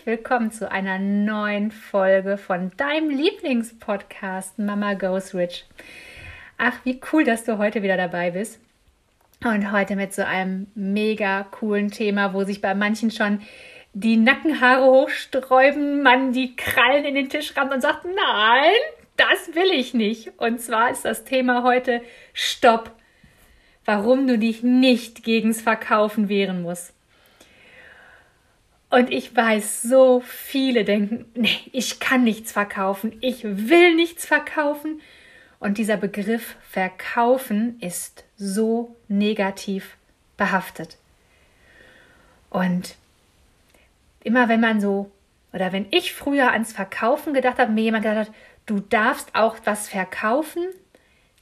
Herzlich 0.00 0.18
willkommen 0.18 0.50
zu 0.50 0.70
einer 0.70 0.98
neuen 0.98 1.70
Folge 1.70 2.38
von 2.38 2.70
deinem 2.78 3.10
Lieblingspodcast 3.10 4.58
Mama 4.58 4.94
Goes 4.94 5.34
Rich. 5.34 5.66
Ach, 6.56 6.72
wie 6.84 7.00
cool, 7.12 7.24
dass 7.24 7.44
du 7.44 7.58
heute 7.58 7.82
wieder 7.82 7.98
dabei 7.98 8.30
bist. 8.30 8.60
Und 9.44 9.72
heute 9.72 9.96
mit 9.96 10.14
so 10.14 10.22
einem 10.22 10.68
mega 10.74 11.42
coolen 11.50 11.90
Thema, 11.90 12.32
wo 12.32 12.44
sich 12.44 12.62
bei 12.62 12.74
manchen 12.74 13.10
schon 13.10 13.42
die 13.92 14.16
Nackenhaare 14.16 14.86
hochsträuben, 14.86 16.02
man 16.02 16.32
die 16.32 16.56
Krallen 16.56 17.04
in 17.04 17.14
den 17.14 17.28
Tisch 17.28 17.54
rammt 17.54 17.74
und 17.74 17.82
sagt, 17.82 18.04
nein, 18.04 18.72
das 19.18 19.54
will 19.54 19.70
ich 19.70 19.92
nicht. 19.92 20.32
Und 20.38 20.62
zwar 20.62 20.90
ist 20.90 21.04
das 21.04 21.24
Thema 21.24 21.62
heute 21.62 22.00
Stopp. 22.32 22.90
Warum 23.84 24.26
du 24.26 24.38
dich 24.38 24.62
nicht 24.62 25.24
gegens 25.24 25.60
Verkaufen 25.60 26.30
wehren 26.30 26.62
musst. 26.62 26.94
Und 28.90 29.12
ich 29.12 29.34
weiß, 29.34 29.82
so 29.82 30.20
viele 30.20 30.84
denken, 30.84 31.26
nee, 31.34 31.56
ich 31.72 32.00
kann 32.00 32.24
nichts 32.24 32.50
verkaufen, 32.50 33.16
ich 33.20 33.44
will 33.44 33.94
nichts 33.94 34.26
verkaufen. 34.26 35.00
Und 35.60 35.78
dieser 35.78 35.96
Begriff 35.96 36.56
verkaufen 36.68 37.78
ist 37.80 38.24
so 38.36 38.96
negativ 39.06 39.96
behaftet. 40.36 40.96
Und 42.48 42.96
immer 44.24 44.48
wenn 44.48 44.60
man 44.60 44.80
so, 44.80 45.10
oder 45.52 45.72
wenn 45.72 45.86
ich 45.92 46.12
früher 46.12 46.50
ans 46.50 46.72
Verkaufen 46.72 47.32
gedacht 47.32 47.58
habe, 47.58 47.70
mir 47.70 47.82
jemand 47.82 48.02
gesagt 48.02 48.28
hat, 48.28 48.34
du 48.66 48.80
darfst 48.80 49.34
auch 49.34 49.56
was 49.64 49.88
verkaufen, 49.88 50.64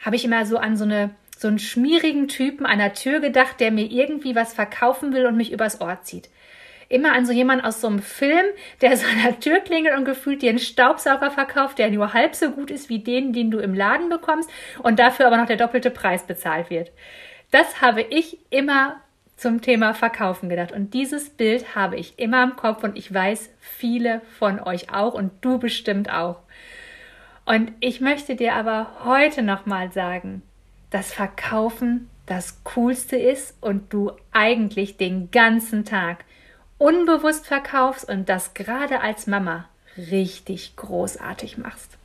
habe 0.01 0.17
ich 0.17 0.25
immer 0.25 0.45
so 0.45 0.59
an 0.59 0.77
so 0.77 0.85
eine 0.85 1.11
so 1.37 1.47
einen 1.47 1.61
schmierigen 1.61 2.27
Typen 2.27 2.67
an 2.67 2.81
der 2.81 2.95
Tür 2.95 3.21
gedacht, 3.21 3.61
der 3.61 3.71
mir 3.71 3.89
irgendwie 3.89 4.35
was 4.35 4.55
verkaufen 4.55 5.13
will 5.13 5.25
und 5.25 5.37
mich 5.37 5.53
übers 5.53 5.81
Ohr 5.81 6.01
zieht 6.03 6.29
immer 6.89 7.13
an 7.13 7.27
so 7.27 7.33
jemanden 7.33 7.65
aus 7.65 7.81
so 7.81 7.87
einem 7.87 8.01
Film, 8.01 8.47
der 8.81 8.97
so 8.97 9.07
an 9.07 9.23
der 9.23 9.41
Tür 9.41 9.61
klingelt 9.61 9.97
und 9.97 10.05
gefühlt 10.05 10.43
dir 10.43 10.51
einen 10.51 10.59
Staubsauger 10.59 11.31
verkauft, 11.31 11.79
der 11.79 11.91
nur 11.91 12.15
halb 12.15 12.35
so 12.35 12.51
gut 12.51 12.71
ist 12.71 12.89
wie 12.89 13.01
den, 13.01 13.33
den 13.33 13.51
du 13.51 13.59
im 13.59 13.75
Laden 13.75 14.09
bekommst 14.09 14.51
und 14.83 14.99
dafür 14.99 15.27
aber 15.27 15.37
noch 15.37 15.47
der 15.47 15.57
doppelte 15.57 15.91
Preis 15.91 16.27
bezahlt 16.27 16.71
wird. 16.71 16.91
Das 17.51 17.81
habe 17.81 18.03
ich 18.03 18.39
immer 18.51 18.97
zum 19.37 19.61
Thema 19.61 19.95
Verkaufen 19.95 20.49
gedacht. 20.49 20.73
Und 20.73 20.95
dieses 20.95 21.31
Bild 21.31 21.75
habe 21.75 21.97
ich 21.97 22.19
immer 22.19 22.43
im 22.43 22.57
Kopf 22.57 22.83
und 22.83 22.99
ich 22.99 23.13
weiß, 23.13 23.51
viele 23.61 24.21
von 24.39 24.61
euch 24.61 24.93
auch 24.93 25.15
und 25.15 25.31
du 25.41 25.59
bestimmt 25.59 26.13
auch. 26.13 26.41
Und 27.45 27.73
ich 27.81 28.01
möchte 28.01 28.35
dir 28.35 28.55
aber 28.55 29.05
heute 29.05 29.43
nochmal 29.43 29.93
sagen, 29.93 30.43
dass 30.91 31.13
Verkaufen 31.13 32.11
das 32.27 32.63
Coolste 32.65 33.17
ist 33.17 33.57
und 33.63 33.93
du 33.93 34.13
eigentlich 34.33 34.97
den 34.99 35.31
ganzen 35.31 35.85
Tag 35.85 36.25
unbewusst 36.79 37.47
verkaufst 37.47 38.09
und 38.09 38.29
das 38.29 38.55
gerade 38.55 39.01
als 39.01 39.27
Mama 39.27 39.69
richtig 39.97 40.77
großartig 40.77 41.59
machst. 41.59 41.99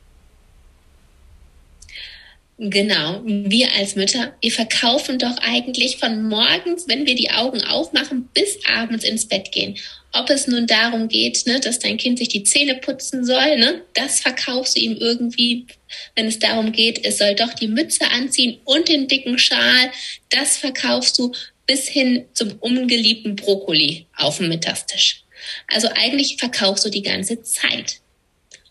Genau, 2.56 3.20
wir 3.24 3.72
als 3.72 3.96
Mütter, 3.96 4.32
wir 4.40 4.52
verkaufen 4.52 5.18
doch 5.18 5.36
eigentlich 5.38 5.96
von 5.96 6.28
morgens, 6.28 6.86
wenn 6.86 7.04
wir 7.04 7.16
die 7.16 7.32
Augen 7.32 7.64
aufmachen, 7.64 8.28
bis 8.32 8.60
abends 8.72 9.04
ins 9.04 9.26
Bett 9.26 9.50
gehen. 9.50 9.76
Ob 10.12 10.30
es 10.30 10.46
nun 10.46 10.68
darum 10.68 11.08
geht, 11.08 11.46
ne, 11.46 11.58
dass 11.58 11.80
dein 11.80 11.96
Kind 11.96 12.18
sich 12.18 12.28
die 12.28 12.44
Zähne 12.44 12.76
putzen 12.76 13.24
soll, 13.24 13.58
ne, 13.58 13.82
das 13.94 14.20
verkaufst 14.20 14.76
du 14.76 14.80
ihm 14.80 14.96
irgendwie. 14.96 15.66
Wenn 16.14 16.26
es 16.26 16.38
darum 16.38 16.70
geht, 16.70 17.04
es 17.04 17.18
soll 17.18 17.34
doch 17.34 17.54
die 17.54 17.66
Mütze 17.66 18.08
anziehen 18.12 18.60
und 18.64 18.88
den 18.88 19.08
dicken 19.08 19.36
Schal, 19.36 19.90
das 20.30 20.56
verkaufst 20.56 21.18
du 21.18 21.32
bis 21.66 21.88
hin 21.88 22.26
zum 22.34 22.52
ungeliebten 22.60 23.36
Brokkoli 23.36 24.06
auf 24.16 24.38
dem 24.38 24.48
Mittagstisch. 24.48 25.24
Also 25.68 25.88
eigentlich 25.88 26.36
verkaufst 26.38 26.84
du 26.84 26.90
die 26.90 27.02
ganze 27.02 27.42
Zeit. 27.42 28.00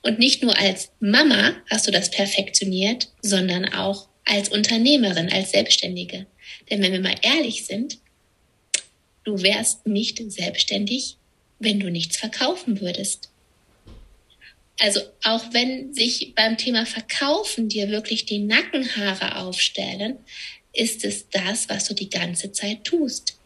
Und 0.01 0.19
nicht 0.19 0.43
nur 0.43 0.57
als 0.57 0.91
Mama 0.99 1.55
hast 1.69 1.87
du 1.87 1.91
das 1.91 2.11
perfektioniert, 2.11 3.09
sondern 3.21 3.73
auch 3.73 4.09
als 4.25 4.49
Unternehmerin, 4.49 5.31
als 5.31 5.51
Selbstständige. 5.51 6.25
Denn 6.69 6.81
wenn 6.81 6.91
wir 6.91 6.99
mal 6.99 7.15
ehrlich 7.21 7.65
sind, 7.65 7.99
du 9.23 9.41
wärst 9.41 9.85
nicht 9.87 10.21
selbstständig, 10.31 11.17
wenn 11.59 11.79
du 11.79 11.89
nichts 11.89 12.17
verkaufen 12.17 12.81
würdest. 12.81 13.29
Also 14.79 15.01
auch 15.23 15.53
wenn 15.53 15.93
sich 15.93 16.33
beim 16.35 16.57
Thema 16.57 16.85
Verkaufen 16.85 17.69
dir 17.69 17.89
wirklich 17.89 18.25
die 18.25 18.39
Nackenhaare 18.39 19.37
aufstellen, 19.37 20.17
ist 20.73 21.05
es 21.05 21.29
das, 21.29 21.69
was 21.69 21.85
du 21.85 21.93
die 21.93 22.09
ganze 22.09 22.51
Zeit 22.51 22.83
tust. 22.83 23.37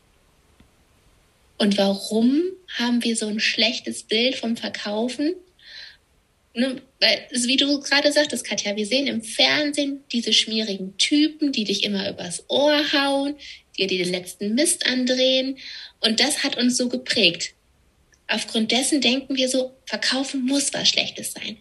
Und 1.58 1.78
warum 1.78 2.44
haben 2.78 3.04
wir 3.04 3.16
so 3.16 3.28
ein 3.28 3.40
schlechtes 3.40 4.04
Bild 4.04 4.36
vom 4.36 4.56
Verkaufen? 4.56 5.36
Ne, 6.54 6.82
weil, 7.00 7.28
wie 7.32 7.58
du 7.58 7.80
gerade 7.82 8.12
sagtest, 8.12 8.44
Katja, 8.44 8.76
wir 8.76 8.86
sehen 8.86 9.08
im 9.08 9.22
Fernsehen 9.22 10.04
diese 10.12 10.34
schmierigen 10.34 10.98
Typen, 10.98 11.52
die 11.52 11.66
dich 11.66 11.84
immer 11.84 12.10
übers 12.10 12.46
Ohr 12.48 12.82
hauen, 12.94 13.36
dir 13.78 13.88
den 13.88 14.10
letzten 14.10 14.56
Mist 14.56 14.86
andrehen. 14.88 15.58
Und 16.00 16.20
das 16.20 16.44
hat 16.44 16.58
uns 16.58 16.78
so 16.78 16.90
geprägt. 16.90 17.54
Aufgrund 18.28 18.72
dessen 18.72 19.02
denken 19.02 19.36
wir 19.36 19.50
so, 19.50 19.76
verkaufen 19.86 20.46
muss 20.46 20.74
was 20.74 20.90
Schlechtes 20.90 21.34
sein. 21.34 21.58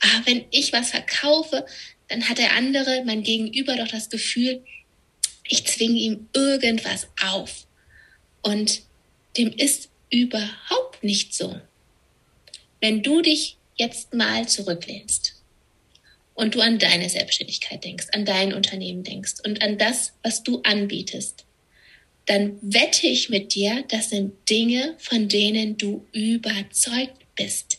Aber 0.00 0.12
ah, 0.12 0.22
wenn 0.26 0.44
ich 0.50 0.72
was 0.72 0.90
verkaufe, 0.90 1.66
dann 2.08 2.28
hat 2.28 2.38
der 2.38 2.52
andere, 2.52 3.02
mein 3.04 3.22
Gegenüber, 3.22 3.76
doch 3.76 3.88
das 3.88 4.10
Gefühl, 4.10 4.62
ich 5.48 5.64
zwinge 5.66 5.98
ihm 5.98 6.28
irgendwas 6.32 7.08
auf. 7.22 7.66
Und 8.42 8.82
dem 9.36 9.52
ist 9.52 9.90
überhaupt 10.10 11.02
nicht 11.02 11.34
so. 11.34 11.60
Wenn 12.80 13.02
du 13.02 13.22
dich 13.22 13.56
jetzt 13.76 14.14
mal 14.14 14.48
zurücklehnst 14.48 15.34
und 16.34 16.54
du 16.54 16.60
an 16.60 16.78
deine 16.78 17.08
Selbstständigkeit 17.08 17.84
denkst, 17.84 18.06
an 18.12 18.24
dein 18.24 18.52
Unternehmen 18.52 19.02
denkst 19.02 19.34
und 19.44 19.62
an 19.62 19.78
das, 19.78 20.12
was 20.22 20.42
du 20.42 20.60
anbietest, 20.62 21.44
dann 22.26 22.58
wette 22.60 23.06
ich 23.06 23.28
mit 23.28 23.54
dir, 23.54 23.84
das 23.88 24.10
sind 24.10 24.32
Dinge, 24.50 24.94
von 24.98 25.28
denen 25.28 25.78
du 25.78 26.06
überzeugt 26.12 27.24
bist. 27.36 27.78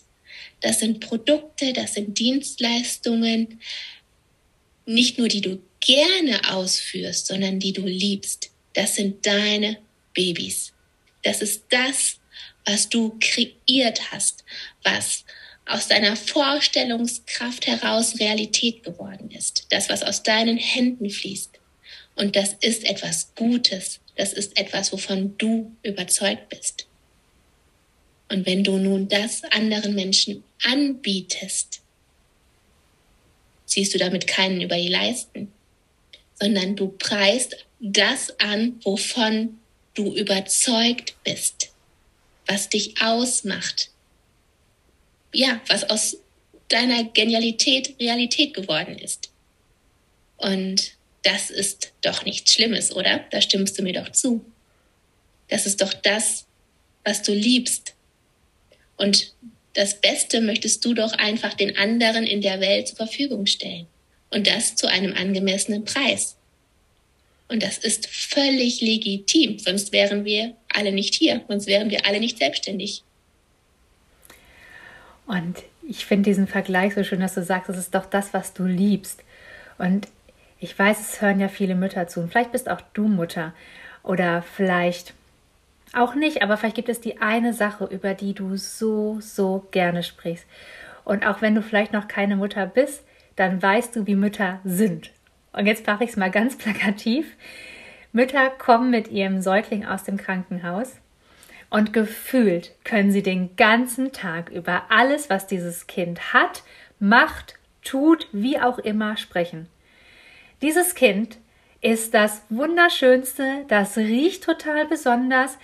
Das 0.62 0.80
sind 0.80 1.02
Produkte, 1.02 1.74
das 1.74 1.94
sind 1.94 2.18
Dienstleistungen, 2.18 3.60
nicht 4.86 5.18
nur 5.18 5.28
die 5.28 5.42
du 5.42 5.62
gerne 5.80 6.54
ausführst, 6.54 7.28
sondern 7.28 7.60
die 7.60 7.74
du 7.74 7.84
liebst. 7.84 8.52
Das 8.74 8.96
sind 8.96 9.26
deine 9.26 9.78
Babys. 10.14 10.74
Das 11.24 11.42
ist 11.42 11.64
das, 11.70 12.20
was 12.66 12.90
du 12.90 13.18
kreiert 13.20 14.12
hast, 14.12 14.44
was 14.84 15.24
aus 15.66 15.88
deiner 15.88 16.16
Vorstellungskraft 16.16 17.68
heraus 17.68 18.20
Realität 18.20 18.84
geworden 18.84 19.32
ist. 19.32 19.66
Das, 19.70 19.90
was 19.90 20.04
aus 20.04 20.24
deinen 20.24 20.58
Händen 20.58 21.10
fließt. 21.10 21.52
Und 22.16 22.36
das 22.36 22.54
ist 22.62 22.84
etwas 22.86 23.34
Gutes. 23.36 24.00
Das 24.16 24.34
ist 24.34 24.58
etwas, 24.58 24.92
wovon 24.92 25.38
du 25.38 25.76
überzeugt 25.84 26.50
bist. 26.50 26.88
Und 28.30 28.46
wenn 28.46 28.64
du 28.64 28.78
nun 28.78 29.08
das 29.08 29.44
anderen 29.44 29.96
Menschen 29.96 30.44
anbietest, 30.64 31.82
ziehst 33.66 33.94
du 33.94 33.98
damit 33.98 34.28
keinen 34.28 34.62
über 34.62 34.76
die 34.76 34.88
Leisten, 34.88 35.52
sondern 36.40 36.76
du 36.76 36.90
preist 36.90 37.66
das 37.80 38.40
an, 38.40 38.80
wovon 38.84 39.60
du 39.94 40.16
überzeugt 40.16 41.16
bist, 41.24 41.72
was 42.46 42.70
dich 42.70 43.02
ausmacht. 43.02 43.90
Ja, 45.34 45.62
was 45.68 45.90
aus 45.90 46.18
deiner 46.70 47.04
Genialität 47.06 47.96
Realität 48.00 48.54
geworden 48.54 48.98
ist. 48.98 49.30
Und 50.38 50.94
das 51.24 51.50
ist 51.50 51.92
doch 52.02 52.24
nichts 52.26 52.54
Schlimmes, 52.54 52.96
oder? 52.96 53.26
Da 53.32 53.42
stimmst 53.42 53.78
du 53.78 53.84
mir 53.84 53.94
doch 53.94 54.12
zu. 54.12 54.46
Das 55.50 55.66
ist 55.66 55.82
doch 55.82 55.94
das, 55.94 56.46
was 57.04 57.22
du 57.24 57.34
liebst. 57.34 57.94
Und 58.98 59.34
das 59.74 60.00
Beste 60.00 60.42
möchtest 60.42 60.84
du 60.86 60.94
doch 60.94 61.14
einfach 61.14 61.54
den 61.54 61.78
anderen 61.78 62.26
in 62.26 62.42
der 62.42 62.60
Welt 62.60 62.88
zur 62.88 62.98
Verfügung 62.98 63.46
stellen. 63.46 63.88
Und 64.30 64.48
das 64.48 64.76
zu 64.76 64.88
einem 64.88 65.14
angemessenen 65.14 65.86
Preis. 65.86 66.36
Und 67.48 67.64
das 67.64 67.78
ist 67.78 68.08
völlig 68.08 68.82
legitim, 68.82 69.58
sonst 69.58 69.94
wären 69.94 70.26
wir 70.26 70.54
alle 70.74 70.92
nicht 70.92 71.16
hier, 71.16 71.42
sonst 71.48 71.68
wären 71.68 71.90
wir 71.90 72.06
alle 72.06 72.20
nicht 72.20 72.38
selbstständig. 72.38 73.04
Und 75.28 75.64
ich 75.88 76.06
finde 76.06 76.30
diesen 76.30 76.48
Vergleich 76.48 76.94
so 76.94 77.04
schön, 77.04 77.22
dass 77.22 77.36
du 77.36 77.44
sagst, 77.44 77.70
es 77.70 77.78
ist 77.78 77.96
doch 77.96 78.06
das, 78.06 78.34
was 78.34 78.54
du 78.54 78.66
liebst. 78.66 79.24
Und 79.78 80.08
ich 80.60 80.78
weiß, 80.78 81.00
es 81.00 81.22
hören 81.22 81.40
ja 81.40 81.48
viele 81.48 81.76
Mütter 81.76 82.08
zu. 82.08 82.20
Und 82.20 82.32
vielleicht 82.32 82.52
bist 82.52 82.70
auch 82.70 82.82
du 82.94 83.08
Mutter. 83.08 83.54
Oder 84.04 84.42
vielleicht 84.42 85.14
auch 85.94 86.16
nicht, 86.16 86.42
aber 86.42 86.58
vielleicht 86.58 86.76
gibt 86.76 86.90
es 86.90 87.02
die 87.02 87.22
eine 87.22 87.54
Sache, 87.54 87.86
über 87.86 88.14
die 88.14 88.34
du 88.34 88.58
so, 88.58 89.20
so 89.22 89.68
gerne 89.72 90.04
sprichst. 90.04 90.46
Und 91.06 91.26
auch 91.26 91.42
wenn 91.42 91.56
du 91.56 91.62
vielleicht 91.62 91.94
noch 91.94 92.08
keine 92.08 92.36
Mutter 92.36 92.66
bist, 92.66 93.04
dann 93.38 93.62
weißt 93.62 93.96
du, 93.96 94.06
wie 94.06 94.16
Mütter 94.16 94.60
sind. 94.66 95.12
Und 95.54 95.66
jetzt 95.66 95.88
mache 95.88 96.04
ich 96.04 96.10
es 96.10 96.18
mal 96.18 96.30
ganz 96.30 96.58
plakativ. 96.58 97.38
Mütter 98.12 98.50
kommen 98.50 98.92
mit 98.92 99.08
ihrem 99.08 99.42
Säugling 99.42 99.86
aus 99.86 100.04
dem 100.04 100.18
Krankenhaus 100.18 101.00
und 101.70 101.94
gefühlt 101.94 102.74
können 102.84 103.12
sie 103.12 103.24
den 103.24 103.56
ganzen 103.56 104.12
Tag 104.12 104.50
über 104.50 104.84
alles, 104.90 105.30
was 105.30 105.48
dieses 105.48 105.88
Kind 105.88 106.34
hat, 106.34 106.64
macht, 107.00 107.56
tut, 107.84 108.28
wie 108.32 108.60
auch 108.60 108.80
immer 108.80 109.18
sprechen. 109.18 109.68
Dieses 110.62 110.96
Kind 110.96 111.38
ist 111.82 112.14
das 112.14 112.42
Wunderschönste, 112.50 113.66
das 113.68 113.98
riecht 113.98 114.44
total 114.44 114.86
besonders, 114.86 115.58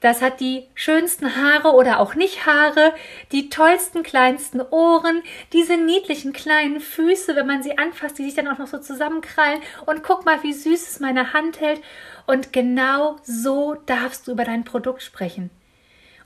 das 0.00 0.22
hat 0.22 0.40
die 0.40 0.64
schönsten 0.74 1.36
Haare 1.36 1.72
oder 1.72 2.00
auch 2.00 2.14
nicht 2.14 2.46
Haare, 2.46 2.92
die 3.32 3.48
tollsten 3.48 4.02
kleinsten 4.02 4.60
Ohren, 4.60 5.22
diese 5.52 5.76
niedlichen 5.76 6.32
kleinen 6.32 6.80
Füße, 6.80 7.34
wenn 7.34 7.46
man 7.46 7.62
sie 7.62 7.78
anfasst, 7.78 8.18
die 8.18 8.24
sich 8.24 8.34
dann 8.34 8.48
auch 8.48 8.58
noch 8.58 8.66
so 8.66 8.78
zusammenkrallen 8.78 9.60
und 9.86 10.02
guck 10.02 10.24
mal, 10.24 10.42
wie 10.42 10.52
süß 10.52 10.90
es 10.90 11.00
meine 11.00 11.32
Hand 11.32 11.60
hält. 11.60 11.80
Und 12.26 12.52
genau 12.52 13.16
so 13.22 13.74
darfst 13.86 14.26
du 14.26 14.32
über 14.32 14.44
dein 14.44 14.64
Produkt 14.64 15.02
sprechen. 15.02 15.50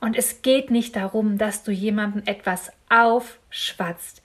Und 0.00 0.16
es 0.16 0.42
geht 0.42 0.70
nicht 0.70 0.96
darum, 0.96 1.38
dass 1.38 1.62
du 1.62 1.70
jemandem 1.70 2.22
etwas 2.26 2.72
aufschwatzt. 2.88 4.22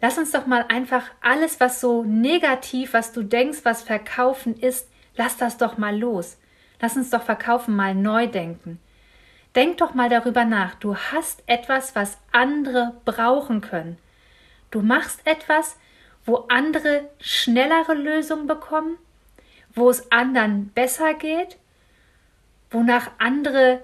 Lass 0.00 0.18
uns 0.18 0.32
doch 0.32 0.46
mal 0.46 0.64
einfach 0.68 1.04
alles, 1.22 1.60
was 1.60 1.80
so 1.80 2.02
negativ, 2.04 2.92
was 2.92 3.12
du 3.12 3.22
denkst, 3.22 3.60
was 3.64 3.82
verkaufen 3.82 4.56
ist, 4.56 4.88
lass 5.16 5.36
das 5.36 5.56
doch 5.56 5.78
mal 5.78 5.96
los. 5.96 6.38
Lass 6.80 6.96
uns 6.96 7.10
doch 7.10 7.22
verkaufen 7.22 7.74
mal 7.74 7.94
neu 7.94 8.26
denken. 8.26 8.78
Denk 9.54 9.78
doch 9.78 9.94
mal 9.94 10.10
darüber 10.10 10.44
nach. 10.44 10.74
Du 10.74 10.94
hast 10.94 11.42
etwas, 11.46 11.96
was 11.96 12.18
andere 12.30 13.00
brauchen 13.06 13.62
können. 13.62 13.96
Du 14.70 14.82
machst 14.82 15.26
etwas, 15.26 15.78
wo 16.26 16.44
andere 16.48 17.08
schnellere 17.18 17.94
Lösungen 17.94 18.46
bekommen, 18.46 18.98
wo 19.74 19.88
es 19.88 20.12
anderen 20.12 20.68
besser 20.74 21.14
geht, 21.14 21.56
wonach 22.70 23.10
andere 23.18 23.82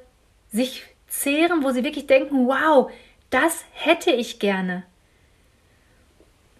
sich 0.50 0.84
zehren, 1.06 1.62
wo 1.62 1.70
sie 1.70 1.84
wirklich 1.84 2.06
denken, 2.06 2.46
wow, 2.46 2.90
das 3.30 3.64
hätte 3.72 4.10
ich 4.10 4.38
gerne. 4.38 4.82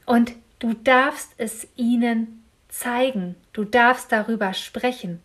Und 0.07 0.33
du 0.59 0.73
darfst 0.73 1.33
es 1.39 1.67
ihnen 1.77 2.45
zeigen, 2.69 3.37
du 3.53 3.65
darfst 3.65 4.11
darüber 4.13 4.55
sprechen. 4.55 5.21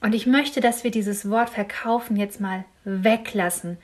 Und 0.00 0.14
ich 0.14 0.26
möchte, 0.26 0.60
dass 0.60 0.84
wir 0.84 0.90
dieses 0.90 1.28
Wort 1.28 1.50
verkaufen 1.50 2.16
jetzt 2.16 2.40
mal 2.40 2.64
weglassen, 2.84 3.78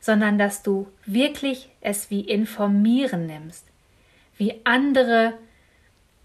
sondern 0.00 0.38
dass 0.38 0.62
du 0.62 0.86
wirklich 1.06 1.70
es 1.80 2.10
wie 2.10 2.20
informieren 2.20 3.26
nimmst, 3.26 3.64
wie 4.36 4.60
andere 4.64 5.34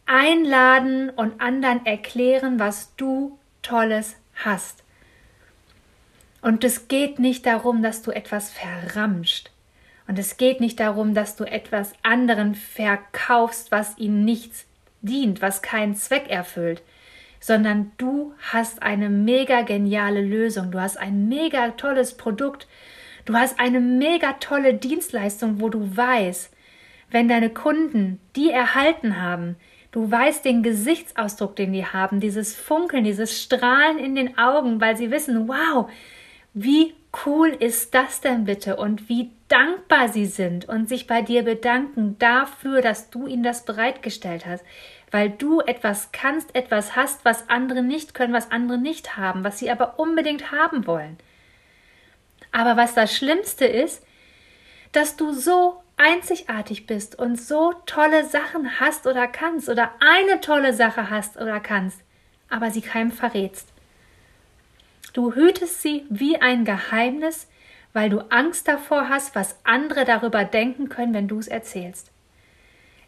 einladen 0.06 1.10
und 1.10 1.39
anderen 1.39 1.86
erklären, 1.86 2.60
was 2.60 2.94
du 2.98 3.39
Tolles 3.62 4.16
hast. 4.36 4.83
Und 6.42 6.63
es 6.63 6.88
geht 6.88 7.19
nicht 7.19 7.45
darum, 7.45 7.81
dass 7.81 8.01
du 8.01 8.12
etwas 8.12 8.51
verramscht. 8.51 9.51
Und 10.09 10.19
es 10.19 10.35
geht 10.35 10.59
nicht 10.59 10.81
darum, 10.81 11.13
dass 11.13 11.38
du 11.38 11.45
etwas 11.45 11.94
anderen 12.03 12.56
verkaufst, 12.56 13.71
was 13.71 13.97
ihnen 13.97 14.25
nichts 14.25 14.65
dient, 15.01 15.41
was 15.41 15.61
keinen 15.61 15.95
Zweck 15.95 16.29
erfüllt 16.29 16.81
sondern 17.39 17.91
du 17.97 18.33
hast 18.51 18.83
eine 18.83 19.09
mega 19.09 19.61
geniale 19.61 20.21
Lösung, 20.21 20.71
du 20.71 20.79
hast 20.79 20.97
ein 20.97 21.27
mega 21.27 21.69
tolles 21.71 22.17
Produkt, 22.17 22.67
du 23.25 23.33
hast 23.33 23.59
eine 23.59 23.79
mega 23.79 24.33
tolle 24.33 24.73
Dienstleistung, 24.73 25.61
wo 25.61 25.69
du 25.69 25.95
weißt, 25.95 26.51
wenn 27.11 27.27
deine 27.27 27.50
Kunden 27.50 28.19
die 28.35 28.51
erhalten 28.51 29.21
haben, 29.21 29.56
du 29.91 30.11
weißt 30.11 30.45
den 30.45 30.61
Gesichtsausdruck, 30.61 31.56
den 31.56 31.73
die 31.73 31.85
haben, 31.85 32.19
dieses 32.19 32.56
Funkeln, 32.56 33.03
dieses 33.03 33.41
Strahlen 33.41 33.97
in 33.97 34.15
den 34.15 34.38
Augen, 34.38 34.79
weil 34.79 34.97
sie 34.97 35.09
wissen, 35.09 35.47
wow, 35.47 35.89
wie 36.53 36.94
cool 37.25 37.50
ist 37.50 37.94
das 37.94 38.21
denn 38.21 38.45
bitte 38.45 38.75
und 38.75 39.09
wie 39.09 39.31
dankbar 39.47 40.09
sie 40.09 40.25
sind 40.25 40.69
und 40.69 40.88
sich 40.88 41.07
bei 41.07 41.21
dir 41.21 41.44
bedanken 41.44 42.17
dafür, 42.19 42.81
dass 42.81 43.09
du 43.09 43.25
ihnen 43.27 43.44
das 43.44 43.65
bereitgestellt 43.65 44.45
hast 44.45 44.63
weil 45.11 45.29
du 45.29 45.61
etwas 45.61 46.11
kannst, 46.11 46.56
etwas 46.56 46.95
hast, 46.95 47.25
was 47.25 47.50
andere 47.50 47.81
nicht 47.81 48.13
können, 48.13 48.33
was 48.33 48.51
andere 48.51 48.77
nicht 48.77 49.17
haben, 49.17 49.44
was 49.44 49.59
sie 49.59 49.71
aber 49.71 50.00
unbedingt 50.00 50.51
haben 50.51 50.85
wollen. 50.85 51.17
Aber 52.51 52.77
was 52.77 52.94
das 52.94 53.15
Schlimmste 53.15 53.65
ist, 53.65 54.03
dass 54.91 55.15
du 55.15 55.33
so 55.33 55.83
einzigartig 55.97 56.88
bist 56.88 57.17
und 57.17 57.39
so 57.39 57.73
tolle 57.85 58.25
Sachen 58.25 58.79
hast 58.79 59.06
oder 59.06 59.27
kannst 59.27 59.69
oder 59.69 59.91
eine 60.00 60.41
tolle 60.41 60.73
Sache 60.73 61.09
hast 61.09 61.38
oder 61.38 61.59
kannst, 61.59 62.01
aber 62.50 62.71
sie 62.71 62.81
keinem 62.81 63.11
verrätst. 63.11 63.67
Du 65.13 65.33
hütest 65.33 65.81
sie 65.81 66.06
wie 66.09 66.38
ein 66.38 66.65
Geheimnis, 66.65 67.47
weil 67.94 68.09
du 68.09 68.19
Angst 68.29 68.67
davor 68.67 69.09
hast, 69.09 69.35
was 69.35 69.57
andere 69.63 70.06
darüber 70.06 70.45
denken 70.45 70.89
können, 70.89 71.13
wenn 71.13 71.27
du 71.27 71.39
es 71.39 71.47
erzählst. 71.47 72.11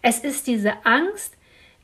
Es 0.02 0.20
ist 0.20 0.48
diese 0.48 0.86
Angst, 0.86 1.36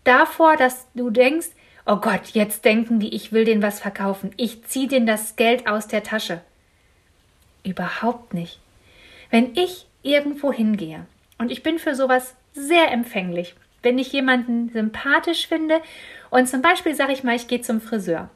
davor, 0.04 0.56
dass 0.56 0.88
du 0.96 1.10
denkst, 1.10 1.50
oh 1.86 1.98
Gott, 1.98 2.30
jetzt 2.34 2.66
denken 2.66 3.00
die, 3.00 3.14
ich 3.14 3.32
will 3.32 3.46
denen 3.46 3.62
was 3.62 3.80
verkaufen. 3.80 4.32
Ich 4.38 4.64
ziehe 4.66 4.88
denen 4.88 5.06
das 5.06 5.36
Geld 5.36 5.68
aus 5.68 5.88
der 5.88 6.04
Tasche. 6.04 6.42
Überhaupt 7.64 8.34
nicht. 8.34 8.60
Wenn 9.30 9.56
ich 9.56 9.88
irgendwo 10.02 10.52
hingehe 10.52 11.06
und 11.38 11.52
ich 11.52 11.64
bin 11.64 11.80
für 11.80 11.96
sowas 11.96 12.36
sehr 12.54 12.92
empfänglich, 12.92 13.56
wenn 13.84 14.00
ich 14.00 14.12
jemanden 14.12 14.70
sympathisch 14.70 15.48
finde 15.48 15.82
und 16.30 16.48
zum 16.48 16.62
Beispiel 16.62 16.96
sage 16.96 17.14
ich 17.14 17.24
mal, 17.24 17.36
ich 17.36 17.48
gehe 17.48 17.62
zum 17.62 17.82
Friseur. 17.82 18.30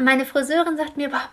Meine 0.00 0.24
Friseurin 0.24 0.76
sagt 0.76 0.96
mir, 0.96 1.10
boah, 1.10 1.28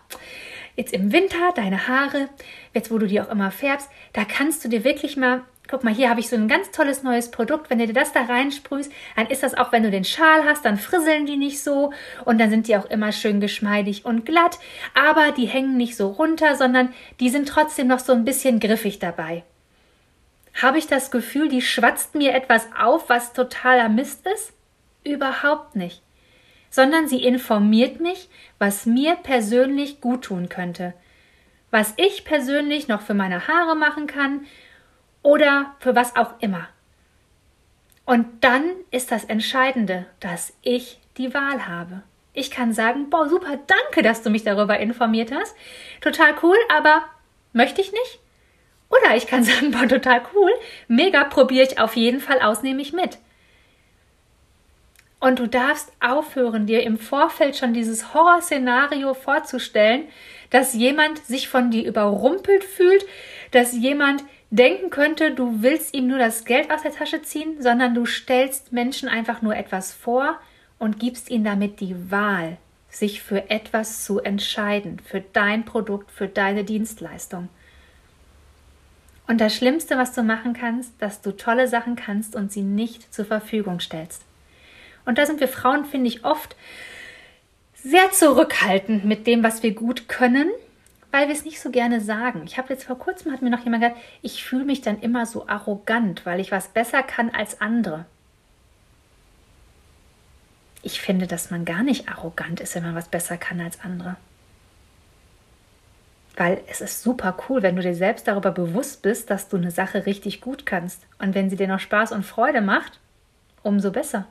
jetzt 0.76 0.94
im 0.94 1.12
Winter 1.12 1.52
deine 1.56 1.88
Haare, 1.88 2.30
jetzt 2.74 2.92
wo 2.92 2.98
du 2.98 3.08
die 3.08 3.20
auch 3.20 3.30
immer 3.30 3.52
färbst, 3.52 3.90
da 4.14 4.24
kannst 4.24 4.64
du 4.64 4.70
dir 4.70 4.84
wirklich 4.84 5.18
mal 5.18 5.44
guck 5.72 5.86
mal, 5.86 5.94
hier 5.94 6.10
habe 6.10 6.20
ich 6.20 6.30
so 6.30 6.36
ein 6.36 6.50
ganz 6.50 6.70
tolles 6.72 7.02
neues 7.02 7.32
Produkt. 7.32 7.70
Wenn 7.70 7.80
du 7.80 7.88
dir 7.88 7.94
das 7.94 8.12
da 8.12 8.24
reinsprühst, 8.24 8.92
dann 9.16 9.28
ist 9.28 9.42
das 9.42 9.58
auch, 9.58 9.72
wenn 9.72 9.84
du 9.84 9.90
den 9.90 10.04
Schal 10.04 10.44
hast, 10.46 10.66
dann 10.66 10.78
frisseln 10.78 11.26
die 11.26 11.38
nicht 11.38 11.64
so 11.64 11.94
und 12.26 12.40
dann 12.40 12.50
sind 12.50 12.68
die 12.68 12.76
auch 12.76 12.86
immer 12.86 13.12
schön 13.14 13.40
geschmeidig 13.40 14.06
und 14.06 14.26
glatt, 14.26 14.60
aber 14.94 15.32
die 15.32 15.46
hängen 15.46 15.78
nicht 15.78 15.96
so 15.96 16.10
runter, 16.10 16.56
sondern 16.56 16.94
die 17.20 17.30
sind 17.30 17.48
trotzdem 17.48 17.88
noch 17.88 18.00
so 18.00 18.12
ein 18.12 18.26
bisschen 18.26 18.60
griffig 18.60 19.00
dabei. 19.00 19.44
Habe 20.62 20.78
ich 20.78 20.88
das 20.88 21.10
Gefühl, 21.10 21.48
die 21.48 21.62
schwatzt 21.62 22.16
mir 22.16 22.34
etwas 22.34 22.68
auf, 22.78 23.08
was 23.08 23.32
totaler 23.32 23.88
Mist 23.88 24.28
ist? 24.28 24.52
Überhaupt 25.06 25.78
nicht. 25.78 26.02
Sondern 26.72 27.08
sie 27.08 27.24
informiert 27.24 28.00
mich, 28.00 28.28
was 28.58 28.88
mir 28.88 29.16
persönlich 29.18 30.02
gut 30.02 30.24
tun 30.24 30.50
könnte. 30.50 30.94
Was 31.70 31.94
ich 31.98 32.26
persönlich 32.26 32.88
noch 32.88 33.02
für 33.02 33.14
meine 33.14 33.48
Haare 33.48 33.76
machen 33.76 34.08
kann, 34.08 34.48
oder 35.24 35.76
für 35.80 35.96
was 35.96 36.16
auch 36.16 36.34
immer. 36.40 36.68
Und 38.06 38.44
dann 38.44 38.72
ist 38.90 39.12
das 39.12 39.24
Entscheidende, 39.24 40.06
dass 40.20 40.54
ich 40.62 41.00
die 41.18 41.34
Wahl 41.34 41.68
habe. 41.68 42.04
Ich 42.34 42.50
kann 42.50 42.74
sagen, 42.74 43.10
boah, 43.10 43.30
super, 43.30 43.60
danke, 43.68 44.02
dass 44.02 44.24
du 44.24 44.30
mich 44.30 44.44
darüber 44.44 44.80
informiert 44.80 45.32
hast. 45.32 45.56
Total 46.00 46.34
cool, 46.42 46.58
aber 46.74 47.04
möchte 47.54 47.82
ich 47.82 47.92
nicht. 47.92 48.20
Oder 48.90 49.16
ich 49.16 49.28
kann 49.28 49.44
sagen, 49.46 49.72
boah, 49.72 49.88
total 49.88 50.22
cool, 50.34 50.52
mega, 50.88 51.24
probiere 51.26 51.68
ich 51.68 51.80
auf 51.80 51.96
jeden 51.96 52.20
Fall 52.20 52.42
aus, 52.42 52.64
nehme 52.64 52.82
ich 52.82 52.94
mit. 52.94 53.20
Und 55.22 55.38
du 55.38 55.48
darfst 55.48 55.94
aufhören, 56.00 56.66
dir 56.66 56.82
im 56.82 56.98
Vorfeld 56.98 57.56
schon 57.56 57.76
dieses 57.76 58.16
Horrorszenario 58.16 59.14
vorzustellen, 59.14 60.06
dass 60.50 60.74
jemand 60.74 61.24
sich 61.26 61.48
von 61.48 61.70
dir 61.70 61.88
überrumpelt 61.88 62.64
fühlt, 62.64 63.06
dass 63.52 63.72
jemand 63.72 64.24
denken 64.50 64.90
könnte, 64.90 65.30
du 65.30 65.62
willst 65.62 65.94
ihm 65.94 66.08
nur 66.08 66.18
das 66.18 66.44
Geld 66.44 66.72
aus 66.72 66.82
der 66.82 66.92
Tasche 66.92 67.22
ziehen, 67.22 67.62
sondern 67.62 67.94
du 67.94 68.08
stellst 68.08 68.74
Menschen 68.74 69.08
einfach 69.08 69.44
nur 69.44 69.56
etwas 69.56 69.94
vor 69.94 70.40
und 70.80 71.00
gibst 71.00 71.30
ihnen 71.30 71.44
damit 71.44 71.82
die 71.82 72.10
Wahl, 72.10 72.58
sich 72.90 73.22
für 73.22 73.52
etwas 73.52 74.04
zu 74.04 74.20
entscheiden, 74.20 75.00
für 75.06 75.22
dein 75.22 75.66
Produkt, 75.66 76.10
für 76.10 76.28
deine 76.28 76.64
Dienstleistung. 76.64 77.48
Und 79.28 79.40
das 79.40 79.56
Schlimmste, 79.56 79.98
was 79.98 80.14
du 80.14 80.24
machen 80.24 80.54
kannst, 80.54 81.00
dass 81.00 81.22
du 81.22 81.32
tolle 81.38 81.68
Sachen 81.68 81.96
kannst 81.96 82.36
und 82.36 82.52
sie 82.52 82.64
nicht 82.64 83.14
zur 83.14 83.26
Verfügung 83.26 83.80
stellst. 83.80 84.24
Und 85.06 85.18
da 85.18 85.26
sind 85.26 85.40
wir 85.40 85.48
Frauen, 85.48 85.86
finde 85.86 86.08
ich, 86.08 86.26
oft 86.26 86.56
sehr 87.84 88.12
zurückhaltend 88.12 89.06
mit 89.06 89.28
dem, 89.28 89.44
was 89.44 89.64
wir 89.64 89.74
gut 89.74 90.08
können, 90.08 90.50
weil 91.12 91.28
wir 91.28 91.36
es 91.36 91.46
nicht 91.46 91.60
so 91.60 91.72
gerne 91.72 92.00
sagen. 92.00 92.44
Ich 92.46 92.58
habe 92.58 92.70
jetzt 92.70 92.86
vor 92.86 92.98
kurzem 92.98 93.32
hat 93.32 93.42
mir 93.42 93.50
noch 93.50 93.64
jemand 93.64 93.84
gesagt, 93.84 94.02
ich 94.22 94.44
fühle 94.44 94.66
mich 94.66 94.82
dann 94.82 95.02
immer 95.02 95.26
so 95.26 95.48
arrogant, 95.48 96.26
weil 96.26 96.40
ich 96.40 96.52
was 96.52 96.70
besser 96.70 97.04
kann 97.04 97.30
als 97.32 97.60
andere. 97.60 98.06
Ich 100.84 101.02
finde, 101.02 101.28
dass 101.28 101.52
man 101.52 101.66
gar 101.66 101.84
nicht 101.84 102.10
arrogant 102.10 102.60
ist, 102.60 102.76
wenn 102.76 102.84
man 102.84 102.96
was 102.96 103.10
besser 103.10 103.38
kann 103.38 103.60
als 103.60 103.82
andere. 103.82 104.16
Weil 106.38 106.62
es 106.68 106.82
ist 106.82 107.04
super 107.04 107.38
cool, 107.50 107.62
wenn 107.62 107.76
du 107.76 107.82
dir 107.82 107.94
selbst 107.94 108.28
darüber 108.28 108.52
bewusst 108.52 109.02
bist, 109.02 109.30
dass 109.30 109.50
du 109.50 109.58
eine 109.58 109.70
Sache 109.70 110.06
richtig 110.06 110.40
gut 110.40 110.66
kannst. 110.66 111.06
Und 111.20 111.36
wenn 111.36 111.50
sie 111.50 111.58
dir 111.58 111.68
noch 111.68 111.80
Spaß 111.80 112.14
und 112.14 112.26
Freude 112.26 112.62
macht, 112.62 113.00
umso 113.64 113.92
besser 113.92 114.28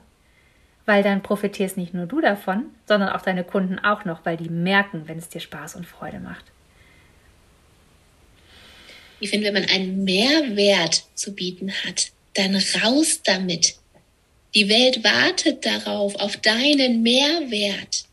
weil 0.85 1.03
dann 1.03 1.23
profitierst 1.23 1.77
nicht 1.77 1.93
nur 1.93 2.05
du 2.05 2.21
davon, 2.21 2.65
sondern 2.87 3.09
auch 3.09 3.21
deine 3.21 3.43
Kunden 3.43 3.79
auch 3.79 4.05
noch, 4.05 4.25
weil 4.25 4.37
die 4.37 4.49
merken, 4.49 5.03
wenn 5.07 5.17
es 5.17 5.29
dir 5.29 5.39
Spaß 5.39 5.75
und 5.75 5.85
Freude 5.85 6.19
macht. 6.19 6.45
Ich 9.19 9.29
finde, 9.29 9.47
wenn 9.47 9.53
man 9.53 9.69
einen 9.69 10.03
Mehrwert 10.03 11.03
zu 11.13 11.35
bieten 11.35 11.71
hat, 11.71 12.11
dann 12.33 12.55
raus 12.55 13.21
damit. 13.23 13.75
Die 14.55 14.67
Welt 14.67 15.03
wartet 15.03 15.65
darauf, 15.65 16.15
auf 16.15 16.37
deinen 16.37 17.03
Mehrwert. 17.03 18.05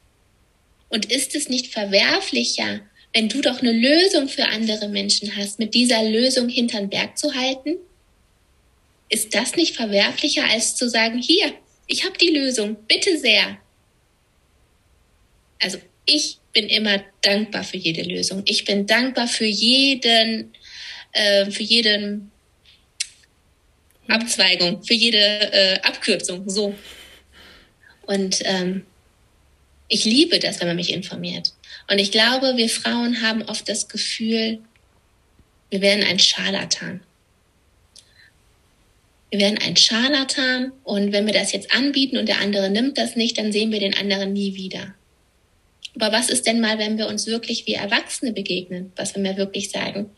Und 0.90 1.10
ist 1.10 1.34
es 1.34 1.48
nicht 1.48 1.72
verwerflicher, 1.72 2.80
wenn 3.12 3.28
du 3.28 3.40
doch 3.40 3.60
eine 3.60 3.72
Lösung 3.72 4.28
für 4.28 4.44
andere 4.44 4.88
Menschen 4.88 5.34
hast, 5.36 5.58
mit 5.58 5.74
dieser 5.74 6.02
Lösung 6.02 6.48
hintern 6.48 6.90
Berg 6.90 7.18
zu 7.18 7.34
halten? 7.34 7.76
Ist 9.08 9.34
das 9.34 9.56
nicht 9.56 9.76
verwerflicher, 9.76 10.44
als 10.44 10.76
zu 10.76 10.88
sagen, 10.88 11.18
hier, 11.18 11.54
ich 11.88 12.04
habe 12.04 12.16
die 12.18 12.30
Lösung, 12.30 12.76
bitte 12.86 13.18
sehr. 13.18 13.58
Also 15.60 15.78
ich 16.04 16.38
bin 16.52 16.68
immer 16.68 17.02
dankbar 17.22 17.64
für 17.64 17.78
jede 17.78 18.02
Lösung. 18.02 18.42
Ich 18.46 18.64
bin 18.64 18.86
dankbar 18.86 19.26
für 19.26 19.46
jeden, 19.46 20.52
äh, 21.12 21.50
für 21.50 21.62
jeden 21.62 22.30
Abzweigung, 24.06 24.82
für 24.84 24.94
jede 24.94 25.18
äh, 25.18 25.80
Abkürzung. 25.80 26.48
So. 26.48 26.74
Und 28.02 28.40
ähm, 28.44 28.84
ich 29.88 30.04
liebe 30.04 30.38
das, 30.38 30.60
wenn 30.60 30.68
man 30.68 30.76
mich 30.76 30.92
informiert. 30.92 31.52
Und 31.90 31.98
ich 31.98 32.12
glaube, 32.12 32.56
wir 32.56 32.68
Frauen 32.68 33.22
haben 33.22 33.42
oft 33.42 33.68
das 33.68 33.88
Gefühl, 33.88 34.60
wir 35.70 35.80
wären 35.80 36.02
ein 36.04 36.18
Scharlatan 36.18 37.00
wir 39.30 39.40
werden 39.40 39.58
ein 39.58 39.76
Scharlatan 39.76 40.72
und 40.84 41.12
wenn 41.12 41.26
wir 41.26 41.34
das 41.34 41.52
jetzt 41.52 41.74
anbieten 41.74 42.16
und 42.16 42.28
der 42.28 42.40
andere 42.40 42.70
nimmt 42.70 42.96
das 42.96 43.14
nicht, 43.14 43.36
dann 43.36 43.52
sehen 43.52 43.72
wir 43.72 43.80
den 43.80 43.96
anderen 43.96 44.32
nie 44.32 44.54
wieder. 44.54 44.94
Aber 45.94 46.12
was 46.12 46.30
ist 46.30 46.46
denn 46.46 46.60
mal, 46.60 46.78
wenn 46.78 46.96
wir 46.96 47.08
uns 47.08 47.26
wirklich 47.26 47.66
wie 47.66 47.74
Erwachsene 47.74 48.32
begegnen? 48.32 48.92
Was, 48.96 49.14
wenn 49.14 49.24
wir 49.24 49.36
wirklich 49.36 49.70
sagen, 49.70 50.10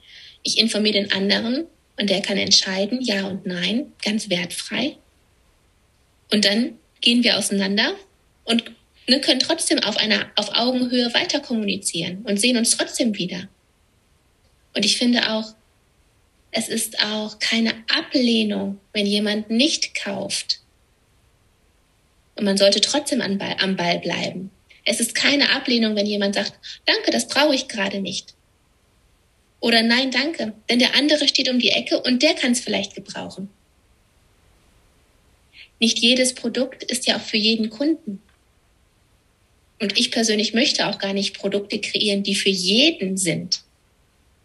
ich 0.42 0.58
informiere 0.58 0.94
den 0.94 1.12
anderen 1.12 1.66
und 1.98 2.10
der 2.10 2.22
kann 2.22 2.36
entscheiden, 2.36 3.00
ja 3.00 3.26
und 3.26 3.46
nein, 3.46 3.92
ganz 4.02 4.30
wertfrei. 4.30 4.96
Und 6.32 6.44
dann 6.44 6.78
gehen 7.00 7.24
wir 7.24 7.38
auseinander 7.38 7.94
und 8.44 8.64
ne, 9.08 9.20
können 9.20 9.40
trotzdem 9.40 9.80
auf 9.80 9.96
einer, 9.96 10.26
auf 10.36 10.50
Augenhöhe 10.54 11.12
weiter 11.14 11.40
kommunizieren 11.40 12.22
und 12.24 12.38
sehen 12.38 12.56
uns 12.56 12.76
trotzdem 12.76 13.16
wieder. 13.16 13.48
Und 14.74 14.84
ich 14.84 14.98
finde 14.98 15.32
auch, 15.32 15.54
es 16.52 16.68
ist 16.68 17.00
auch 17.00 17.38
keine 17.38 17.74
Ablehnung, 17.88 18.80
wenn 18.92 19.06
jemand 19.06 19.50
nicht 19.50 19.94
kauft. 19.94 20.60
Und 22.34 22.44
man 22.44 22.56
sollte 22.56 22.80
trotzdem 22.80 23.20
am 23.20 23.38
Ball, 23.38 23.56
am 23.60 23.76
Ball 23.76 23.98
bleiben. 23.98 24.50
Es 24.84 24.98
ist 24.98 25.14
keine 25.14 25.50
Ablehnung, 25.54 25.94
wenn 25.94 26.06
jemand 26.06 26.34
sagt, 26.34 26.54
danke, 26.86 27.10
das 27.10 27.28
brauche 27.28 27.54
ich 27.54 27.68
gerade 27.68 28.00
nicht. 28.00 28.34
Oder 29.60 29.82
nein, 29.82 30.10
danke, 30.10 30.54
denn 30.68 30.78
der 30.78 30.94
andere 30.94 31.28
steht 31.28 31.50
um 31.50 31.58
die 31.58 31.68
Ecke 31.68 32.00
und 32.00 32.22
der 32.22 32.34
kann 32.34 32.52
es 32.52 32.60
vielleicht 32.60 32.94
gebrauchen. 32.94 33.50
Nicht 35.78 35.98
jedes 35.98 36.34
Produkt 36.34 36.82
ist 36.84 37.06
ja 37.06 37.16
auch 37.16 37.22
für 37.22 37.36
jeden 37.36 37.70
Kunden. 37.70 38.22
Und 39.80 39.98
ich 39.98 40.10
persönlich 40.10 40.52
möchte 40.52 40.86
auch 40.86 40.98
gar 40.98 41.12
nicht 41.12 41.38
Produkte 41.38 41.80
kreieren, 41.80 42.22
die 42.22 42.34
für 42.34 42.50
jeden 42.50 43.16
sind. 43.16 43.62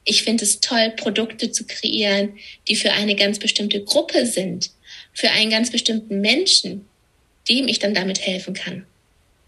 Ich 0.05 0.23
finde 0.23 0.43
es 0.43 0.59
toll, 0.59 0.93
Produkte 0.95 1.51
zu 1.51 1.65
kreieren, 1.65 2.37
die 2.67 2.75
für 2.75 2.93
eine 2.93 3.15
ganz 3.15 3.39
bestimmte 3.39 3.83
Gruppe 3.83 4.25
sind, 4.25 4.71
für 5.13 5.31
einen 5.31 5.49
ganz 5.49 5.71
bestimmten 5.71 6.21
Menschen, 6.21 6.85
dem 7.49 7.67
ich 7.67 7.79
dann 7.79 7.93
damit 7.93 8.25
helfen 8.25 8.53
kann. 8.53 8.85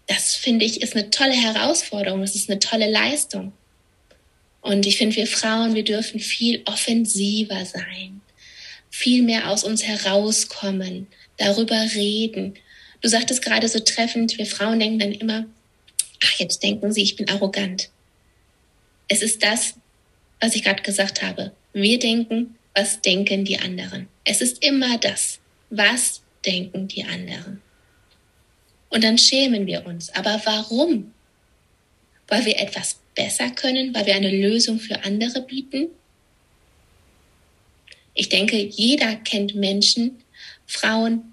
Das 0.08 0.34
finde 0.34 0.64
ich 0.64 0.82
ist 0.82 0.96
eine 0.96 1.10
tolle 1.10 1.34
Herausforderung, 1.34 2.22
das 2.22 2.34
ist 2.34 2.50
eine 2.50 2.58
tolle 2.58 2.90
Leistung. 2.90 3.52
Und 4.60 4.86
ich 4.86 4.98
finde, 4.98 5.16
wir 5.16 5.26
Frauen, 5.26 5.74
wir 5.74 5.84
dürfen 5.84 6.18
viel 6.18 6.62
offensiver 6.64 7.64
sein, 7.64 8.20
viel 8.90 9.22
mehr 9.22 9.50
aus 9.50 9.64
uns 9.64 9.84
herauskommen, 9.84 11.06
darüber 11.36 11.80
reden. 11.94 12.54
Du 13.00 13.08
sagtest 13.08 13.42
gerade 13.42 13.68
so 13.68 13.78
treffend, 13.78 14.36
wir 14.38 14.46
Frauen 14.46 14.80
denken 14.80 14.98
dann 14.98 15.12
immer, 15.12 15.46
ach, 16.24 16.38
jetzt 16.38 16.62
denken 16.62 16.92
sie, 16.92 17.02
ich 17.02 17.16
bin 17.16 17.28
arrogant. 17.28 17.90
Es 19.06 19.22
ist 19.22 19.42
das, 19.42 19.74
was 20.40 20.54
ich 20.54 20.62
gerade 20.62 20.82
gesagt 20.82 21.22
habe. 21.22 21.52
Wir 21.72 21.98
denken, 21.98 22.56
was 22.74 23.00
denken 23.00 23.44
die 23.44 23.58
anderen. 23.58 24.08
Es 24.24 24.40
ist 24.40 24.64
immer 24.64 24.98
das, 24.98 25.40
was 25.70 26.22
denken 26.44 26.88
die 26.88 27.04
anderen. 27.04 27.60
Und 28.88 29.04
dann 29.04 29.18
schämen 29.18 29.66
wir 29.66 29.86
uns. 29.86 30.10
Aber 30.10 30.40
warum? 30.44 31.12
Weil 32.26 32.44
wir 32.44 32.58
etwas 32.58 33.00
besser 33.14 33.50
können, 33.50 33.94
weil 33.94 34.06
wir 34.06 34.14
eine 34.14 34.30
Lösung 34.30 34.78
für 34.78 35.02
andere 35.04 35.42
bieten? 35.42 35.88
Ich 38.14 38.28
denke, 38.28 38.56
jeder 38.56 39.16
kennt 39.16 39.54
Menschen, 39.54 40.22
Frauen, 40.66 41.32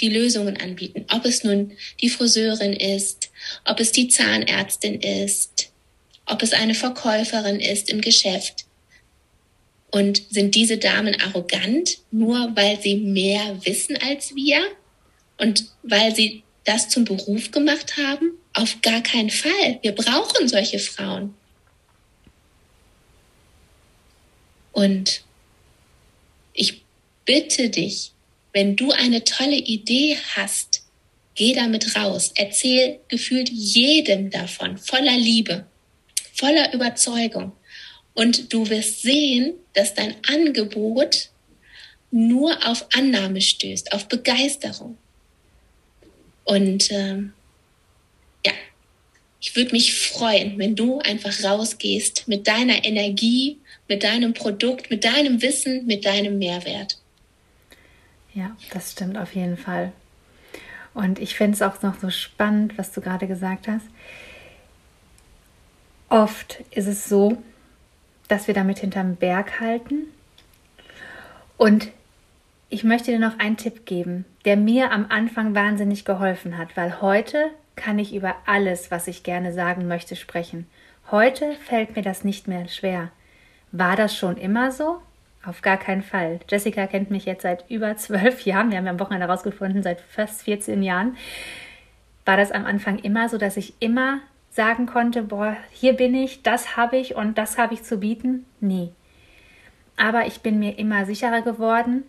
die 0.00 0.08
Lösungen 0.08 0.56
anbieten. 0.56 1.06
Ob 1.12 1.24
es 1.24 1.44
nun 1.44 1.72
die 2.00 2.08
Friseurin 2.08 2.72
ist, 2.72 3.30
ob 3.64 3.80
es 3.80 3.92
die 3.92 4.08
Zahnärztin 4.08 5.00
ist, 5.00 5.71
ob 6.26 6.42
es 6.42 6.52
eine 6.52 6.74
Verkäuferin 6.74 7.60
ist 7.60 7.90
im 7.90 8.00
Geschäft. 8.00 8.64
Und 9.90 10.22
sind 10.30 10.54
diese 10.54 10.78
Damen 10.78 11.20
arrogant, 11.20 11.98
nur 12.10 12.56
weil 12.56 12.80
sie 12.80 12.96
mehr 12.96 13.58
wissen 13.64 13.96
als 13.98 14.34
wir 14.34 14.60
und 15.36 15.66
weil 15.82 16.14
sie 16.14 16.42
das 16.64 16.88
zum 16.88 17.04
Beruf 17.04 17.50
gemacht 17.50 17.96
haben? 17.96 18.32
Auf 18.54 18.80
gar 18.80 19.02
keinen 19.02 19.30
Fall. 19.30 19.78
Wir 19.82 19.92
brauchen 19.92 20.48
solche 20.48 20.78
Frauen. 20.78 21.34
Und 24.72 25.22
ich 26.54 26.82
bitte 27.26 27.68
dich, 27.68 28.12
wenn 28.52 28.76
du 28.76 28.92
eine 28.92 29.24
tolle 29.24 29.56
Idee 29.56 30.16
hast, 30.34 30.84
geh 31.34 31.54
damit 31.54 31.96
raus. 31.96 32.32
Erzähl 32.36 33.00
gefühlt 33.08 33.50
jedem 33.50 34.30
davon, 34.30 34.78
voller 34.78 35.16
Liebe 35.16 35.66
voller 36.32 36.72
Überzeugung. 36.72 37.52
Und 38.14 38.52
du 38.52 38.68
wirst 38.68 39.02
sehen, 39.02 39.54
dass 39.72 39.94
dein 39.94 40.14
Angebot 40.28 41.30
nur 42.10 42.66
auf 42.66 42.86
Annahme 42.94 43.40
stößt, 43.40 43.92
auf 43.92 44.06
Begeisterung. 44.08 44.98
Und 46.44 46.90
ähm, 46.90 47.32
ja, 48.44 48.52
ich 49.40 49.56
würde 49.56 49.72
mich 49.72 49.94
freuen, 49.94 50.58
wenn 50.58 50.76
du 50.76 50.98
einfach 51.00 51.42
rausgehst 51.42 52.28
mit 52.28 52.46
deiner 52.46 52.84
Energie, 52.84 53.58
mit 53.88 54.04
deinem 54.04 54.34
Produkt, 54.34 54.90
mit 54.90 55.04
deinem 55.04 55.40
Wissen, 55.40 55.86
mit 55.86 56.04
deinem 56.04 56.38
Mehrwert. 56.38 56.98
Ja, 58.34 58.56
das 58.72 58.92
stimmt 58.92 59.16
auf 59.16 59.34
jeden 59.34 59.56
Fall. 59.56 59.92
Und 60.94 61.18
ich 61.18 61.34
finde 61.34 61.54
es 61.54 61.62
auch 61.62 61.80
noch 61.82 62.00
so 62.00 62.10
spannend, 62.10 62.76
was 62.76 62.92
du 62.92 63.00
gerade 63.00 63.26
gesagt 63.26 63.68
hast. 63.68 63.86
Oft 66.12 66.62
ist 66.72 66.88
es 66.88 67.08
so, 67.08 67.38
dass 68.28 68.46
wir 68.46 68.52
damit 68.52 68.78
hinterm 68.78 69.16
Berg 69.16 69.60
halten. 69.60 70.08
Und 71.56 71.88
ich 72.68 72.84
möchte 72.84 73.12
dir 73.12 73.18
noch 73.18 73.38
einen 73.38 73.56
Tipp 73.56 73.86
geben, 73.86 74.26
der 74.44 74.58
mir 74.58 74.92
am 74.92 75.06
Anfang 75.08 75.54
wahnsinnig 75.54 76.04
geholfen 76.04 76.58
hat, 76.58 76.76
weil 76.76 77.00
heute 77.00 77.46
kann 77.76 77.98
ich 77.98 78.14
über 78.14 78.34
alles, 78.44 78.90
was 78.90 79.06
ich 79.06 79.22
gerne 79.22 79.54
sagen 79.54 79.88
möchte, 79.88 80.14
sprechen. 80.14 80.66
Heute 81.10 81.54
fällt 81.54 81.96
mir 81.96 82.02
das 82.02 82.24
nicht 82.24 82.46
mehr 82.46 82.68
schwer. 82.68 83.08
War 83.70 83.96
das 83.96 84.14
schon 84.14 84.36
immer 84.36 84.70
so? 84.70 84.98
Auf 85.46 85.62
gar 85.62 85.78
keinen 85.78 86.02
Fall. 86.02 86.40
Jessica 86.46 86.86
kennt 86.88 87.10
mich 87.10 87.24
jetzt 87.24 87.40
seit 87.40 87.70
über 87.70 87.96
zwölf 87.96 88.40
Jahren. 88.44 88.70
Wir 88.70 88.76
haben 88.76 88.84
ja 88.84 88.92
am 88.92 89.00
Wochenende 89.00 89.28
herausgefunden, 89.28 89.82
seit 89.82 90.02
fast 90.02 90.42
14 90.42 90.82
Jahren. 90.82 91.16
War 92.26 92.36
das 92.36 92.52
am 92.52 92.66
Anfang 92.66 92.98
immer 92.98 93.30
so, 93.30 93.38
dass 93.38 93.56
ich 93.56 93.72
immer 93.80 94.20
sagen 94.52 94.86
konnte, 94.86 95.22
boah, 95.22 95.56
hier 95.70 95.94
bin 95.94 96.14
ich, 96.14 96.42
das 96.42 96.76
habe 96.76 96.98
ich 96.98 97.16
und 97.16 97.38
das 97.38 97.56
habe 97.56 97.74
ich 97.74 97.82
zu 97.82 97.98
bieten? 97.98 98.44
Nee. 98.60 98.90
Aber 99.96 100.26
ich 100.26 100.40
bin 100.40 100.58
mir 100.58 100.78
immer 100.78 101.06
sicherer 101.06 101.42
geworden, 101.42 102.04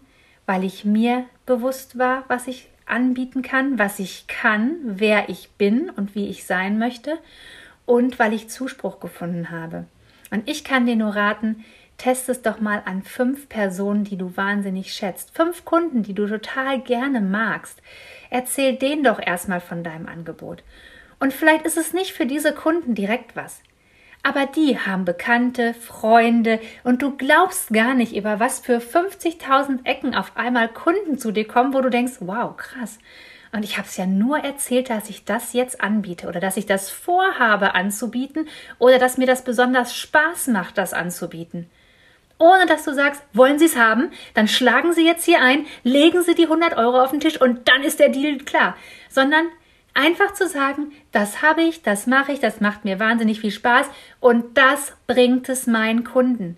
weil 0.46 0.64
ich 0.64 0.84
mir 0.84 1.26
bewusst 1.46 1.98
war, 1.98 2.26
was 2.28 2.48
ich 2.48 2.68
anbieten 2.86 3.44
kann, 3.44 3.80
was 3.80 4.00
ich 4.00 4.28
kann, 4.28 4.76
wer 4.84 5.30
ich 5.30 5.52
bin 5.52 5.90
und 5.90 6.16
wie 6.16 6.28
ich 6.28 6.46
sein 6.46 6.78
möchte 6.78 7.18
und 7.86 8.20
weil 8.20 8.34
ich 8.34 8.50
Zuspruch 8.50 9.00
gefunden 9.00 9.50
habe. 9.50 9.86
Und 10.30 10.50
ich 10.50 10.66
kann 10.66 10.86
dir 10.86 10.98
nur 10.98 11.16
raten, 11.16 11.64
test 11.98 12.28
es 12.28 12.42
doch 12.42 12.60
mal 12.60 12.82
an 12.86 13.04
fünf 13.04 13.48
Personen, 13.48 14.04
die 14.04 14.18
du 14.18 14.36
wahnsinnig 14.36 14.94
schätzt. 14.94 15.34
Fünf 15.34 15.64
Kunden, 15.64 16.04
die 16.04 16.14
du 16.14 16.28
total 16.28 16.82
gerne 16.82 17.22
magst. 17.22 17.82
Erzähl 18.30 18.76
denen 18.76 19.04
doch 19.04 19.20
erstmal 19.26 19.62
von 19.62 19.84
deinem 19.84 20.08
Angebot. 20.08 20.64
Und 21.20 21.34
vielleicht 21.34 21.66
ist 21.66 21.78
es 21.78 21.94
nicht 21.94 22.14
für 22.14 22.26
diese 22.26 22.54
Kunden 22.54 22.96
direkt 22.96 23.36
was. 23.36 23.62
Aber 24.24 24.46
die 24.46 24.80
haben 24.80 25.04
Bekannte, 25.04 25.74
Freunde 25.74 26.62
und 26.86 27.02
du 27.02 27.18
glaubst 27.18 27.74
gar 27.74 27.94
nicht, 27.94 28.16
über 28.16 28.40
was 28.40 28.60
für 28.60 28.78
50.000 28.78 29.86
Ecken 29.86 30.16
auf 30.16 30.38
einmal 30.38 30.70
Kunden 30.70 31.18
zu 31.18 31.32
dir 31.32 31.46
kommen, 31.46 31.74
wo 31.74 31.82
du 31.82 31.90
denkst, 31.90 32.14
wow, 32.22 32.56
krass. 32.56 33.00
Und 33.52 33.64
ich 33.64 33.78
habe 33.78 33.88
es 33.88 33.98
ja 33.98 34.06
nur 34.06 34.40
erzählt, 34.40 34.90
dass 34.90 35.10
ich 35.10 35.26
das 35.26 35.54
jetzt 35.54 35.82
anbiete 35.82 36.28
oder 36.28 36.40
dass 36.40 36.58
ich 36.58 36.66
das 36.66 36.90
vorhabe 36.90 37.76
anzubieten 37.76 38.48
oder 38.80 38.98
dass 38.98 39.18
mir 39.18 39.28
das 39.28 39.44
besonders 39.44 39.96
Spaß 39.96 40.48
macht, 40.48 40.78
das 40.78 40.94
anzubieten. 40.94 41.70
Ohne 42.40 42.66
dass 42.66 42.84
du 42.84 42.94
sagst, 42.94 43.22
wollen 43.34 43.60
Sie 43.60 43.66
es 43.66 43.76
haben? 43.76 44.10
Dann 44.34 44.48
schlagen 44.48 44.94
Sie 44.94 45.06
jetzt 45.06 45.26
hier 45.26 45.42
ein, 45.42 45.66
legen 45.84 46.24
Sie 46.24 46.34
die 46.34 46.46
100 46.46 46.78
Euro 46.78 47.02
auf 47.02 47.12
den 47.12 47.20
Tisch 47.20 47.40
und 47.40 47.68
dann 47.68 47.84
ist 47.84 48.00
der 48.00 48.10
Deal 48.10 48.38
klar. 48.40 48.76
Sondern 49.10 49.46
Einfach 49.94 50.34
zu 50.34 50.48
sagen, 50.48 50.92
das 51.12 51.42
habe 51.42 51.62
ich, 51.62 51.84
das 51.84 52.08
mache 52.08 52.32
ich, 52.32 52.40
das 52.40 52.62
macht 52.62 52.84
mir 52.84 53.00
wahnsinnig 53.00 53.40
viel 53.40 53.52
Spaß 53.52 53.88
und 54.20 54.58
das 54.58 54.94
bringt 55.06 55.50
es 55.50 55.68
meinen 55.68 56.04
Kunden. 56.04 56.58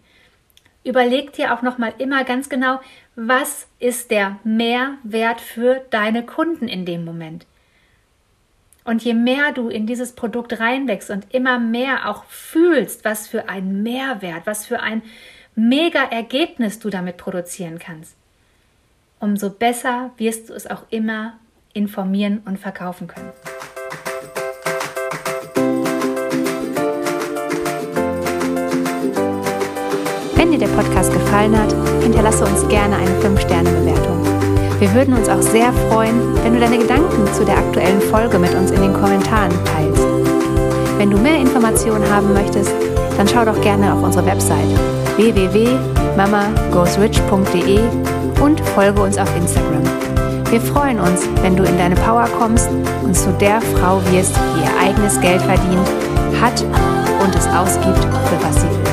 Überleg 0.86 1.34
dir 1.34 1.54
auch 1.54 1.62
noch 1.62 1.78
mal 1.78 1.94
immer 1.98 2.24
ganz 2.24 2.48
genau, 2.48 2.80
was 3.16 3.68
ist 3.80 4.12
der 4.12 4.40
Mehrwert 4.44 5.42
für 5.42 5.84
deine 5.90 6.26
Kunden 6.26 6.68
in 6.68 6.86
dem 6.86 7.04
Moment. 7.04 7.46
Und 8.86 9.04
je 9.04 9.16
mehr 9.16 9.52
du 9.52 9.68
in 9.68 9.88
dieses 9.88 10.14
Produkt 10.14 10.60
reinwächst 10.60 11.10
und 11.10 11.34
immer 11.34 11.58
mehr 11.60 12.08
auch 12.08 12.24
fühlst, 12.26 13.04
was 13.04 13.28
für 13.28 13.50
ein 13.50 13.82
Mehrwert, 13.82 14.46
was 14.46 14.66
für 14.66 14.80
ein 14.80 15.02
mega 15.56 16.04
Ergebnis 16.04 16.80
du 16.80 16.92
damit 16.92 17.18
produzieren 17.18 17.80
kannst, 17.80 18.16
umso 19.20 19.50
besser 19.50 20.12
wirst 20.18 20.50
du 20.50 20.54
es 20.54 20.68
auch 20.68 20.84
immer 20.92 21.40
informieren 21.76 22.42
und 22.46 22.58
verkaufen 22.58 23.08
können. 23.08 23.32
Wenn 30.36 30.52
dir 30.52 30.60
der 30.60 30.68
Podcast 30.68 31.12
gefallen 31.12 31.58
hat, 31.58 31.74
hinterlasse 32.02 32.46
uns 32.46 32.66
gerne 32.70 32.96
eine 32.96 33.12
5-Sterne-Bewertung. 33.20 34.24
Wir 34.80 34.94
würden 34.94 35.16
uns 35.16 35.28
auch 35.30 35.42
sehr 35.42 35.74
freuen, 35.90 36.36
wenn 36.44 36.54
du 36.54 36.60
deine 36.60 36.78
Gedanken 36.78 37.26
zu 37.34 37.46
der 37.46 37.58
aktuellen 37.58 38.02
Folge 38.02 38.38
mit 38.40 38.54
uns 38.54 38.72
in 38.72 38.82
den 38.82 38.94
Kommentaren 38.94 39.54
teilst. 39.66 40.04
Wenn 40.98 41.12
du 41.12 41.18
mehr 41.18 41.40
Informationen 41.40 42.10
haben 42.10 42.32
möchtest, 42.34 42.72
dann 43.18 43.28
schau 43.28 43.44
doch 43.44 43.60
gerne 43.62 43.94
auf 43.94 44.02
unsere 44.02 44.26
Website 44.26 44.80
www.mamagoesrich.de 45.18 47.80
und 48.42 48.62
folge 48.62 49.02
uns 49.02 49.18
auf 49.18 49.36
Instagram. 49.38 50.05
Wir 50.50 50.62
freuen 50.62 51.00
uns, 51.00 51.28
wenn 51.42 51.56
du 51.56 51.64
in 51.64 51.78
deine 51.78 51.96
Power 51.96 52.28
kommst 52.38 52.70
und 53.04 53.16
zu 53.16 53.32
der 53.34 53.62
Frau 53.62 54.02
wirst, 54.12 54.36
die 54.36 54.62
ihr 54.64 54.80
eigenes 54.80 55.20
Geld 55.20 55.42
verdient, 55.42 55.88
hat 56.40 56.62
und 57.24 57.36
es 57.36 57.48
ausgibt, 57.48 58.00
für 58.00 58.44
was 58.44 58.62
sie 58.62 58.70
will. 58.70 58.85